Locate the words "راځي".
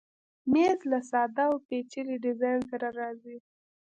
2.99-3.37